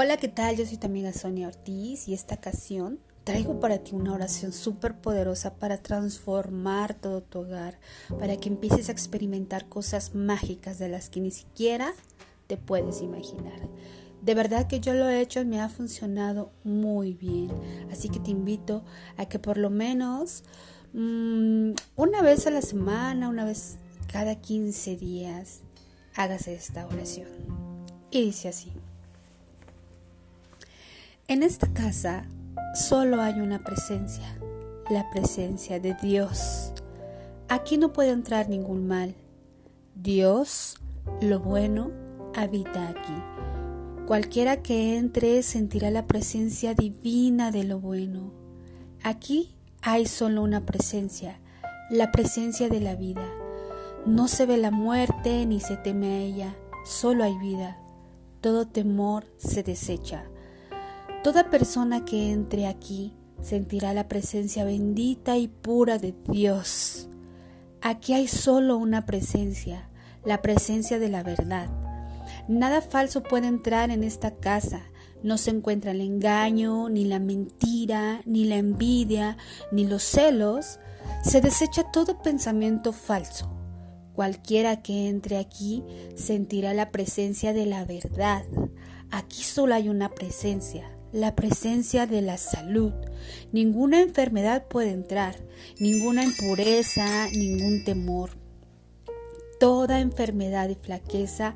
Hola, 0.00 0.16
¿qué 0.16 0.28
tal? 0.28 0.56
Yo 0.56 0.64
soy 0.64 0.76
tu 0.76 0.86
amiga 0.86 1.12
Sonia 1.12 1.48
Ortiz 1.48 2.06
y 2.06 2.14
esta 2.14 2.36
ocasión 2.36 3.00
traigo 3.24 3.58
para 3.58 3.78
ti 3.78 3.96
una 3.96 4.12
oración 4.12 4.52
súper 4.52 4.94
poderosa 4.94 5.54
para 5.56 5.78
transformar 5.78 6.94
todo 6.94 7.20
tu 7.20 7.40
hogar, 7.40 7.80
para 8.16 8.36
que 8.36 8.48
empieces 8.48 8.88
a 8.88 8.92
experimentar 8.92 9.68
cosas 9.68 10.14
mágicas 10.14 10.78
de 10.78 10.88
las 10.88 11.10
que 11.10 11.20
ni 11.20 11.32
siquiera 11.32 11.94
te 12.46 12.56
puedes 12.56 13.02
imaginar. 13.02 13.58
De 14.22 14.36
verdad 14.36 14.68
que 14.68 14.78
yo 14.78 14.94
lo 14.94 15.08
he 15.08 15.20
hecho 15.20 15.40
y 15.40 15.46
me 15.46 15.60
ha 15.60 15.68
funcionado 15.68 16.52
muy 16.62 17.14
bien. 17.14 17.50
Así 17.90 18.08
que 18.08 18.20
te 18.20 18.30
invito 18.30 18.84
a 19.16 19.26
que 19.26 19.40
por 19.40 19.58
lo 19.58 19.68
menos 19.68 20.44
mm, 20.92 21.72
una 21.96 22.22
vez 22.22 22.46
a 22.46 22.50
la 22.50 22.62
semana, 22.62 23.28
una 23.28 23.44
vez 23.44 23.78
cada 24.12 24.36
15 24.36 24.96
días, 24.96 25.62
hagas 26.14 26.46
esta 26.46 26.86
oración. 26.86 27.30
Y 28.12 28.26
dice 28.26 28.46
así. 28.46 28.77
En 31.30 31.42
esta 31.42 31.70
casa 31.74 32.24
solo 32.74 33.20
hay 33.20 33.42
una 33.42 33.58
presencia, 33.58 34.24
la 34.88 35.10
presencia 35.10 35.78
de 35.78 35.92
Dios. 35.92 36.72
Aquí 37.50 37.76
no 37.76 37.92
puede 37.92 38.12
entrar 38.12 38.48
ningún 38.48 38.86
mal. 38.86 39.14
Dios, 39.94 40.78
lo 41.20 41.38
bueno, 41.40 41.90
habita 42.34 42.88
aquí. 42.88 43.12
Cualquiera 44.06 44.62
que 44.62 44.96
entre 44.96 45.42
sentirá 45.42 45.90
la 45.90 46.06
presencia 46.06 46.72
divina 46.72 47.50
de 47.50 47.64
lo 47.64 47.78
bueno. 47.78 48.32
Aquí 49.02 49.50
hay 49.82 50.06
solo 50.06 50.42
una 50.42 50.62
presencia, 50.62 51.40
la 51.90 52.10
presencia 52.10 52.70
de 52.70 52.80
la 52.80 52.94
vida. 52.94 53.28
No 54.06 54.28
se 54.28 54.46
ve 54.46 54.56
la 54.56 54.70
muerte 54.70 55.44
ni 55.44 55.60
se 55.60 55.76
teme 55.76 56.06
a 56.06 56.20
ella, 56.20 56.56
solo 56.86 57.22
hay 57.22 57.36
vida. 57.36 57.76
Todo 58.40 58.66
temor 58.66 59.26
se 59.36 59.62
desecha. 59.62 60.24
Toda 61.22 61.50
persona 61.50 62.04
que 62.04 62.30
entre 62.30 62.66
aquí 62.66 63.12
sentirá 63.42 63.92
la 63.92 64.08
presencia 64.08 64.64
bendita 64.64 65.36
y 65.36 65.48
pura 65.48 65.98
de 65.98 66.14
Dios. 66.28 67.08
Aquí 67.80 68.12
hay 68.14 68.28
solo 68.28 68.76
una 68.76 69.04
presencia, 69.04 69.90
la 70.24 70.42
presencia 70.42 70.98
de 70.98 71.08
la 71.08 71.22
verdad. 71.22 71.70
Nada 72.46 72.80
falso 72.80 73.22
puede 73.22 73.48
entrar 73.48 73.90
en 73.90 74.04
esta 74.04 74.36
casa. 74.36 74.82
No 75.22 75.38
se 75.38 75.50
encuentra 75.50 75.90
el 75.90 76.00
engaño, 76.00 76.88
ni 76.88 77.04
la 77.04 77.18
mentira, 77.18 78.20
ni 78.24 78.44
la 78.44 78.56
envidia, 78.56 79.36
ni 79.72 79.86
los 79.86 80.04
celos. 80.04 80.78
Se 81.24 81.40
desecha 81.40 81.90
todo 81.90 82.22
pensamiento 82.22 82.92
falso. 82.92 83.50
Cualquiera 84.14 84.82
que 84.82 85.08
entre 85.08 85.36
aquí 85.36 85.84
sentirá 86.16 86.74
la 86.74 86.90
presencia 86.90 87.52
de 87.52 87.66
la 87.66 87.84
verdad. 87.84 88.44
Aquí 89.10 89.42
solo 89.42 89.74
hay 89.74 89.88
una 89.88 90.10
presencia, 90.10 90.88
la 91.12 91.34
presencia 91.34 92.06
de 92.06 92.22
la 92.22 92.36
salud. 92.36 92.92
Ninguna 93.52 94.00
enfermedad 94.00 94.66
puede 94.68 94.90
entrar, 94.90 95.36
ninguna 95.78 96.24
impureza, 96.24 97.28
ningún 97.30 97.84
temor. 97.84 98.30
Toda 99.58 100.00
enfermedad 100.00 100.68
y 100.68 100.74
flaqueza 100.74 101.54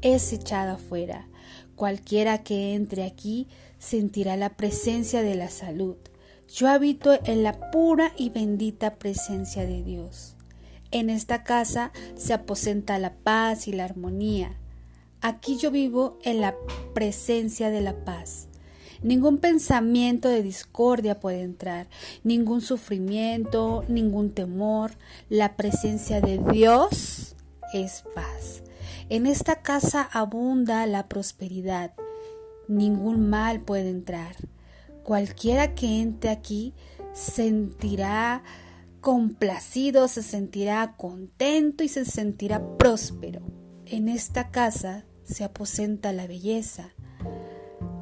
es 0.00 0.32
echada 0.32 0.74
afuera. 0.74 1.28
Cualquiera 1.76 2.42
que 2.42 2.74
entre 2.74 3.04
aquí 3.04 3.48
sentirá 3.78 4.36
la 4.36 4.56
presencia 4.56 5.22
de 5.22 5.34
la 5.34 5.50
salud. 5.50 5.96
Yo 6.48 6.68
habito 6.68 7.18
en 7.24 7.42
la 7.42 7.70
pura 7.70 8.12
y 8.16 8.30
bendita 8.30 8.96
presencia 8.96 9.64
de 9.66 9.82
Dios. 9.82 10.36
En 10.90 11.08
esta 11.08 11.42
casa 11.42 11.92
se 12.14 12.34
aposenta 12.34 12.98
la 12.98 13.14
paz 13.14 13.66
y 13.66 13.72
la 13.72 13.84
armonía. 13.84 14.58
Aquí 15.22 15.56
yo 15.56 15.70
vivo 15.70 16.18
en 16.22 16.40
la 16.40 16.54
presencia 16.94 17.70
de 17.70 17.80
la 17.80 18.04
paz. 18.04 18.48
Ningún 19.02 19.38
pensamiento 19.38 20.28
de 20.28 20.42
discordia 20.42 21.18
puede 21.18 21.42
entrar, 21.42 21.88
ningún 22.22 22.60
sufrimiento, 22.60 23.84
ningún 23.88 24.30
temor. 24.30 24.92
La 25.28 25.56
presencia 25.56 26.20
de 26.20 26.38
Dios 26.52 27.34
es 27.74 28.04
paz. 28.14 28.62
En 29.08 29.26
esta 29.26 29.56
casa 29.62 30.02
abunda 30.02 30.86
la 30.86 31.08
prosperidad. 31.08 31.92
Ningún 32.68 33.28
mal 33.28 33.60
puede 33.60 33.90
entrar. 33.90 34.36
Cualquiera 35.02 35.74
que 35.74 36.00
entre 36.00 36.30
aquí 36.30 36.72
sentirá 37.12 38.44
complacido, 39.00 40.06
se 40.06 40.22
sentirá 40.22 40.94
contento 40.96 41.82
y 41.82 41.88
se 41.88 42.04
sentirá 42.04 42.76
próspero. 42.78 43.42
En 43.84 44.08
esta 44.08 44.50
casa 44.50 45.04
se 45.24 45.42
aposenta 45.42 46.12
la 46.12 46.28
belleza, 46.28 46.94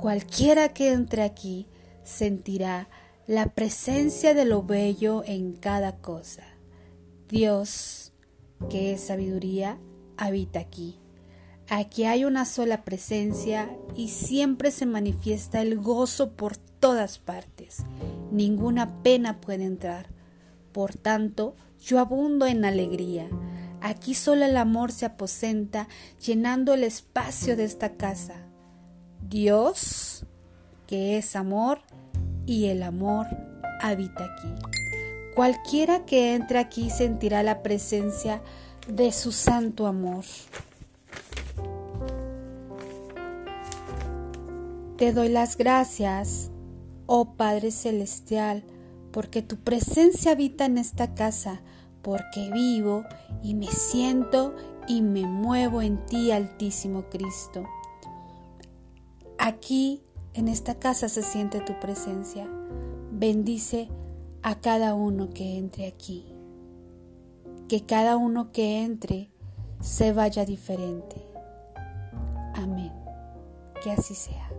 Cualquiera 0.00 0.70
que 0.70 0.92
entre 0.92 1.22
aquí 1.22 1.66
sentirá 2.04 2.88
la 3.26 3.52
presencia 3.52 4.32
de 4.32 4.46
lo 4.46 4.62
bello 4.62 5.22
en 5.26 5.52
cada 5.52 5.98
cosa. 5.98 6.42
Dios, 7.28 8.14
que 8.70 8.94
es 8.94 9.02
sabiduría, 9.02 9.78
habita 10.16 10.58
aquí. 10.58 10.98
Aquí 11.68 12.04
hay 12.04 12.24
una 12.24 12.46
sola 12.46 12.82
presencia 12.82 13.76
y 13.94 14.08
siempre 14.08 14.70
se 14.70 14.86
manifiesta 14.86 15.60
el 15.60 15.76
gozo 15.78 16.32
por 16.32 16.56
todas 16.56 17.18
partes. 17.18 17.84
Ninguna 18.32 19.02
pena 19.02 19.42
puede 19.42 19.64
entrar. 19.64 20.08
Por 20.72 20.94
tanto, 20.94 21.56
yo 21.78 21.98
abundo 21.98 22.46
en 22.46 22.64
alegría. 22.64 23.28
Aquí 23.82 24.14
solo 24.14 24.46
el 24.46 24.56
amor 24.56 24.92
se 24.92 25.04
aposenta, 25.04 25.88
llenando 26.24 26.72
el 26.72 26.84
espacio 26.84 27.54
de 27.54 27.64
esta 27.64 27.98
casa. 27.98 28.46
Dios, 29.28 30.24
que 30.86 31.18
es 31.18 31.36
amor, 31.36 31.80
y 32.46 32.66
el 32.66 32.82
amor 32.82 33.26
habita 33.80 34.24
aquí. 34.24 34.48
Cualquiera 35.34 36.04
que 36.04 36.34
entre 36.34 36.58
aquí 36.58 36.90
sentirá 36.90 37.42
la 37.42 37.62
presencia 37.62 38.42
de 38.88 39.12
su 39.12 39.32
santo 39.32 39.86
amor. 39.86 40.24
Te 44.96 45.12
doy 45.12 45.28
las 45.28 45.56
gracias, 45.56 46.50
oh 47.06 47.34
Padre 47.34 47.70
Celestial, 47.70 48.64
porque 49.12 49.40
tu 49.40 49.56
presencia 49.56 50.32
habita 50.32 50.66
en 50.66 50.76
esta 50.76 51.14
casa, 51.14 51.62
porque 52.02 52.50
vivo 52.52 53.04
y 53.42 53.54
me 53.54 53.68
siento 53.68 54.54
y 54.88 55.02
me 55.02 55.26
muevo 55.26 55.82
en 55.82 56.04
ti, 56.06 56.32
Altísimo 56.32 57.04
Cristo. 57.08 57.66
Aquí, 59.42 60.02
en 60.34 60.48
esta 60.48 60.74
casa, 60.74 61.08
se 61.08 61.22
siente 61.22 61.60
tu 61.60 61.72
presencia. 61.80 62.46
Bendice 63.10 63.88
a 64.42 64.60
cada 64.60 64.92
uno 64.92 65.30
que 65.30 65.56
entre 65.56 65.86
aquí. 65.86 66.26
Que 67.66 67.86
cada 67.86 68.18
uno 68.18 68.52
que 68.52 68.82
entre 68.82 69.30
se 69.80 70.12
vaya 70.12 70.44
diferente. 70.44 71.16
Amén. 72.54 72.92
Que 73.82 73.92
así 73.92 74.14
sea. 74.14 74.50